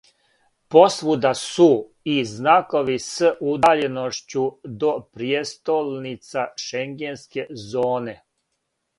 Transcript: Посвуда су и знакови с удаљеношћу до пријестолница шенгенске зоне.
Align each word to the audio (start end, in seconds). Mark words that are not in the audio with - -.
Посвуда 0.75 1.31
су 1.39 1.65
и 2.13 2.13
знакови 2.29 2.95
с 3.07 3.29
удаљеношћу 3.51 4.45
до 4.85 4.89
пријестолница 5.19 6.47
шенгенске 6.65 7.45
зоне. 7.67 8.17